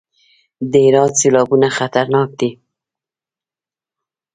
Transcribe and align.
د 0.71 0.73
هرات 0.85 1.13
سیلابونه 1.21 1.67
خطرناک 1.77 2.29
دي 2.39 2.49